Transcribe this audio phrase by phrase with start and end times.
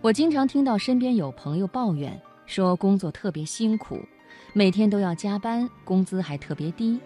[0.00, 3.98] 我经常听到身边有朋友抱怨说工作特别辛苦，
[4.52, 7.00] 每天都要加班，工资还特别低。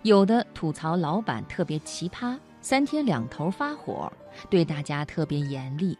[0.00, 4.10] 有的吐槽老板特别奇葩，三天两头发火，
[4.48, 5.96] 对大家特别严厉。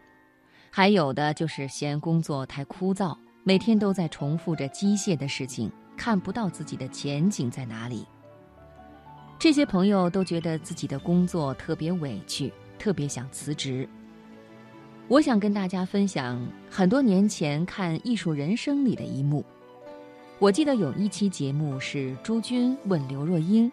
[0.71, 3.15] 还有的就是嫌工作太枯燥，
[3.45, 8.07] 每天都在重复着机械的事情，看不到自己的前景在哪里。
[9.39, 13.87] 这些朋友都觉得自己的工作特别委屈，特别想辞职。
[15.09, 19.45] 我想跟大家分享很多年前看《艺术人生》里的一幕。
[20.41, 23.71] 我记得有一期节目是朱军问刘若英：“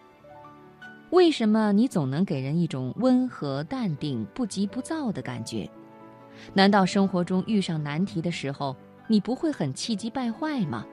[1.10, 5.68] 为什么你总能给人一种温和淡定、不急不躁的感觉？
[6.54, 8.76] 难道生活中遇上难题的时候，
[9.08, 10.86] 你不会很气急败坏吗？”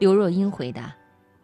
[0.00, 0.96] 刘若英回答：“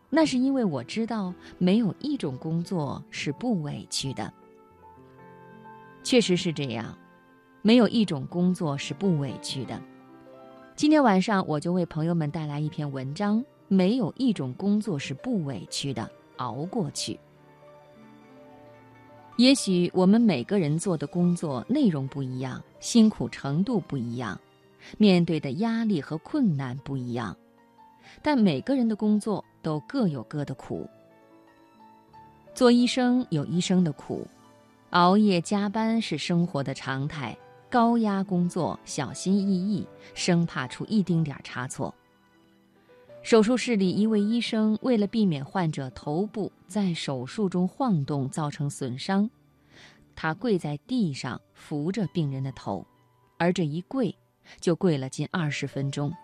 [0.09, 4.33] 那是因为我知道没有一种工作是不委屈的。
[6.02, 6.97] 确实是这样。”
[7.66, 9.80] 没有一种工作是不委屈的。
[10.77, 16.06] 今天晚上我就为朋友们带来一篇文章：没有一种工作是不委屈的，
[16.37, 17.18] 熬过去。
[19.38, 24.38] 也许我们每个人做的工作内容不一样，辛苦程度不一样，
[24.99, 27.34] 面对的压力和困难不一样，
[28.21, 30.87] 但每个人的工作都各有各的苦。
[32.52, 34.28] 做医生有医生的苦，
[34.90, 37.34] 熬夜加班是生活的常态。
[37.75, 41.93] 高压工作，小心翼翼，生怕出一丁点差错。
[43.21, 49.29] 手术室里，一位医生为了避免患者头部在手术中晃动造成损伤，
[50.15, 52.87] 他跪在地上扶着病人的头，
[53.39, 54.17] 而这一跪
[54.61, 56.15] 就跪了近二十分钟。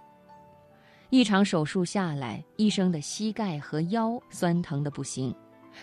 [1.09, 5.35] 一场手术下来，医生的膝盖和腰酸疼的不行，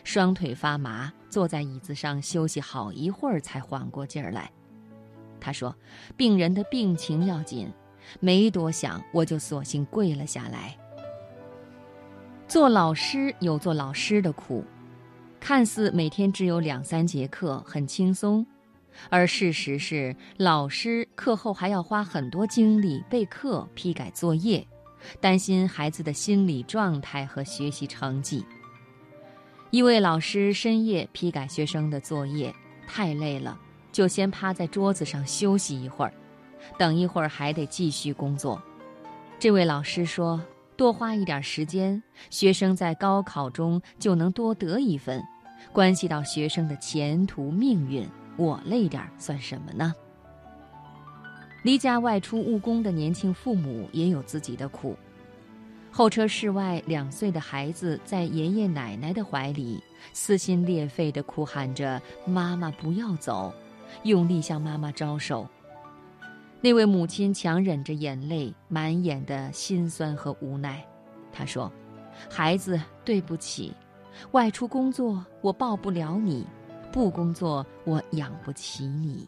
[0.05, 4.49] 双腿发麻，坐在椅子上休息好一会儿才缓过劲儿来。
[5.47, 5.73] 他说
[6.17, 7.71] ：“病人的病情要紧，
[8.19, 10.77] 没多想，我就索性跪了下来。
[12.49, 14.65] 做老师有做老师的苦，
[15.39, 18.45] 看似每天只有两三节课，很轻松，
[19.09, 24.67] 而事实是，老师课后还要花很多精力备课、批改作业，
[25.21, 28.45] 担心孩子的心理状态和学习成绩。
[29.71, 32.53] 一位老师深夜批改学生的作业，
[32.85, 33.57] 太累了。”
[33.97, 36.13] 就先趴在桌子上休息一会儿，
[36.77, 38.61] 等一会儿还得继续工作。
[39.39, 40.39] 这位老师说
[40.77, 45.19] ：“多花一点时间，学生在高考中就能多得一分，
[45.73, 48.07] 关系到学生的前途命运。
[48.35, 49.91] 我累点算什么呢？”
[51.65, 54.95] 离家外出务工的年轻父母也有自己的苦。
[55.91, 59.81] 候车室外，两岁的孩子在爷爷奶奶的怀里，
[60.13, 63.51] 撕心裂肺地哭喊着：“妈妈，不要走！”
[64.03, 65.47] 用力向妈妈招手。
[66.59, 70.83] 那位母亲强忍着眼泪，满眼的心酸和无奈。
[71.31, 71.71] 她说
[72.29, 73.73] ：“孩子，对不起，
[74.31, 76.45] 外出工作我抱不了你，
[76.91, 79.27] 不工作我养不起你。”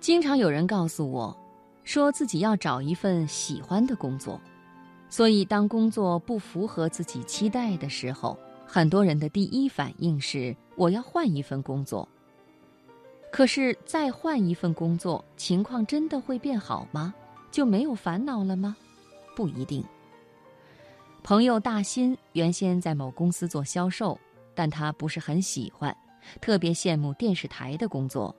[0.00, 1.34] 经常有人告诉我，
[1.82, 4.38] 说自己要找一份喜欢的工作，
[5.08, 8.36] 所以当工作不符合自己期待的时候，
[8.66, 12.06] 很多人的第一反应是：我要换一份工作。
[13.32, 17.14] 可是再换一份工作，情况真的会变好吗？
[17.50, 18.76] 就没有烦恼了吗？
[19.34, 19.82] 不一定。
[21.22, 24.18] 朋友大新原先在某公司做销售，
[24.54, 25.96] 但他不是很喜欢，
[26.42, 28.36] 特别羡慕电视台的工作，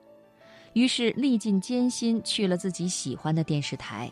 [0.74, 4.08] 于是历尽艰辛去了自己喜欢的电视台。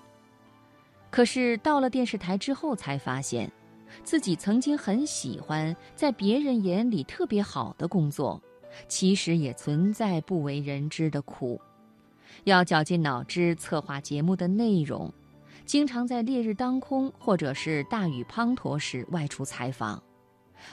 [1.10, 3.48] 可是到了电视台之后，才发现，
[4.02, 8.42] 自己曾经很喜欢，在别人眼里特别好的工作。
[8.88, 11.60] 其实也存在不为人知的苦，
[12.44, 15.12] 要绞尽脑汁策划节目的内容，
[15.64, 20.02] 经常在烈日当空或者是大雨滂沱时外出采访，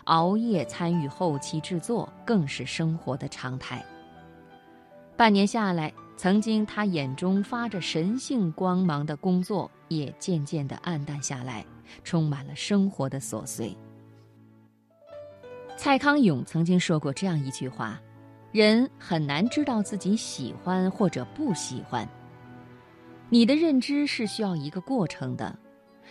[0.06, 3.86] 熬夜参与后期制作更是生活的常态。
[5.16, 11.66] 半年下来，曾经他眼中发着神性光芒的工作也渐渐地暗淡下来，
[12.04, 13.76] 充满了生活的琐碎。
[15.82, 17.98] 蔡康永曾经说过这样一句话
[18.52, 22.06] ：“人很难知道自己喜欢或者不喜欢。
[23.30, 25.58] 你的认知是需要一个过程的，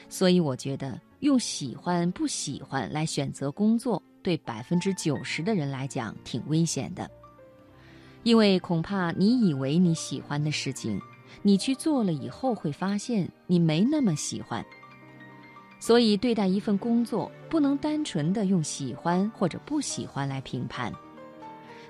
[0.09, 7.07] 所以我觉得用喜欢不喜欢来选择工作，对百分之九十的人来讲挺危险的，
[8.23, 10.99] 因为恐怕你以为你喜欢的事情，
[11.43, 14.65] 你去做了以后会发现你没那么喜欢。”
[15.81, 20.93] 所以，对待一份工作，不能单纯的用喜欢或者不喜欢来评判。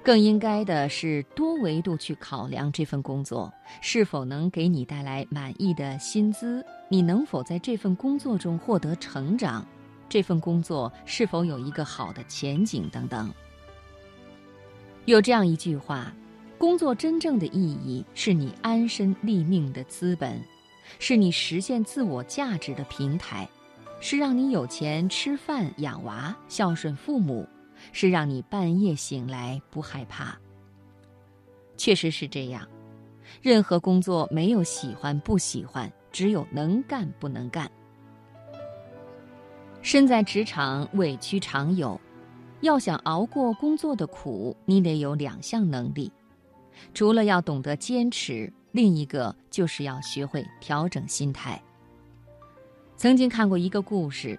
[0.02, 3.52] 更应该的是多维度去考量这份工作
[3.82, 9.66] 是否能给你带来满意的薪资，你能否在这份工作中获得成长，
[10.08, 13.30] 这份工作是否有一个好的前景等等。
[15.04, 16.12] 有这样一句话：
[16.56, 20.40] 工作真正的意义是你安身立命的资本，
[20.98, 23.46] 是你实现自我价值的平台，
[24.00, 27.48] 是让你有钱吃饭养娃、孝顺父母。
[27.92, 30.36] 是让你半夜醒来不害怕。
[31.76, 32.66] 确实是这样，
[33.40, 37.70] 任何工作没有喜欢不喜欢，只有能干不能干。
[39.80, 41.98] 身在职场，委屈常有，
[42.62, 46.10] 要想熬过工作的苦，你得有两项能力：
[46.92, 51.62] 除了要懂得坚持，另一个就是要学会调整心态。
[52.98, 54.36] 曾经看过一个故事。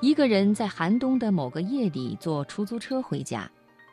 [0.00, 3.50] 一个人在寒冬的某个夜里坐出租车回家，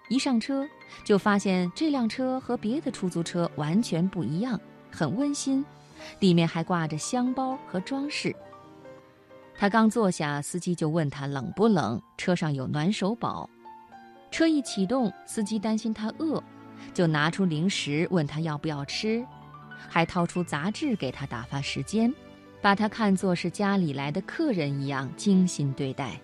[0.09, 0.68] 一上车
[1.03, 4.59] 就发现这辆车和别的出租车完全不一样，
[4.91, 5.65] 很温馨，
[6.19, 8.36] 里面还挂着香包和装饰。
[9.57, 13.50] 他刚坐下，司机就问他冷不冷，车上有暖手宝。
[14.30, 16.44] 车一启动，司机担心他饿，
[16.94, 19.25] 就拿出零食问他要不要吃，
[19.88, 22.13] 还掏出杂志给他打发时间。
[22.61, 26.19] 把他看作是家里来的客人一样精心对待，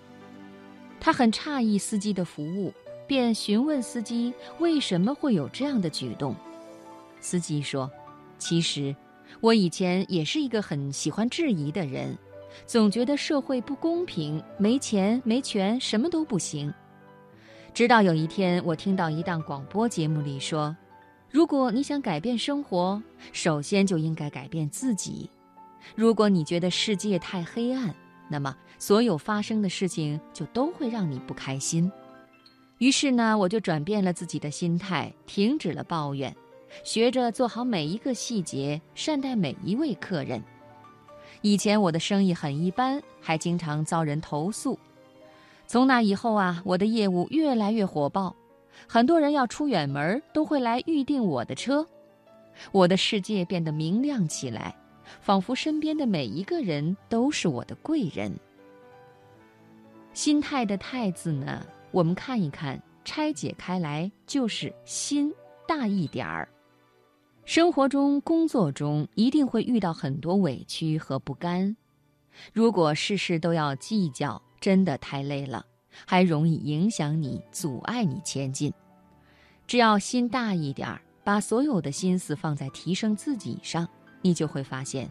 [1.00, 2.74] 他很诧异司机的服务，
[3.08, 6.36] 便询问司机为什么会有这样的举动。
[7.22, 7.90] 司机说
[8.38, 8.94] ：“其实，
[9.40, 12.18] 我以前也是一个很喜欢质疑的人，
[12.66, 16.74] 总觉得社会不公平，没钱没权什么都不行。
[17.74, 20.76] 直到有一天，我听到一档广播节目里说，
[21.32, 23.02] 如果你想改变生活，
[23.32, 25.30] 首先就应该改变自己。”
[25.94, 27.94] 如果你觉得世界太黑暗，
[28.28, 31.92] 那么所有发生的事情就都会让你不开心。
[32.80, 36.36] 于是呢，我就转变了自己的心态，停止了抱怨，
[36.84, 40.44] 学着做好每一个细节，善待每一位客人。
[41.42, 44.78] 以前我的生意很一般，还经常遭人投诉。
[45.68, 48.36] 从那以后啊，我的业务越来越火爆，
[48.88, 51.88] 很多人要出远门都会来预定我的车，
[52.72, 54.76] 我的世界变得明亮起来。
[55.22, 58.32] 仿佛身边的每一个人都是我的贵人。
[60.14, 65.34] 心态的“态”字呢，我们看一看，拆解开来就是心
[65.68, 66.48] 大一点儿。
[67.44, 71.76] 生活中、工作中一定会遇到很多委屈和不甘，
[72.54, 75.66] 如果事事都要计较，真的太累了，
[76.08, 78.74] 还容易影响你、阻碍你前进。
[79.68, 83.88] 只要心大一点儿，把所有的心思放在提升自己上。
[84.26, 85.08] 你就会发现，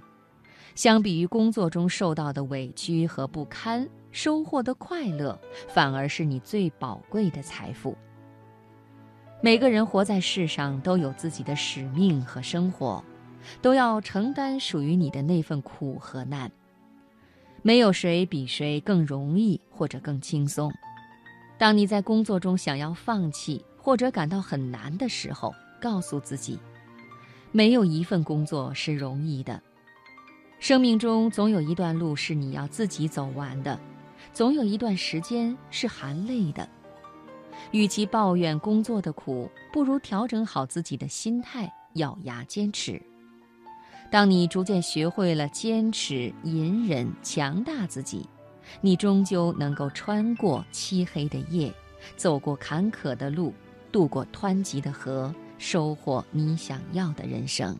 [0.75, 7.97] 相比于工作中受到的委屈和不堪，收获的快乐反而是你最宝贵的财富。
[9.41, 13.05] 每个人活在世上都有自己的使命和生活，
[13.63, 16.51] 都要承担属于你的那份苦和难。
[17.63, 20.73] 没有谁比谁更容易或者更轻松。
[21.57, 26.59] 当你在工作中想要放弃或者感到很难的时候，告诉自己。
[27.57, 29.63] 没有一份工作是容易的，
[30.59, 33.79] 生命中总有一段路是你要自己走完的，
[34.33, 36.69] 总有一段时间是含泪的。
[37.71, 43.01] 与其抱怨工作的苦，不如调整好自己的心态，咬牙坚持。
[44.11, 48.29] 当你逐渐学会了坚持、隐忍、强大自己，
[48.81, 51.73] 你终究能够穿过漆黑的夜，
[52.17, 53.55] 走过坎坷的路，
[53.93, 55.33] 渡过湍急的河。
[55.65, 57.75] 收获你想要的人生。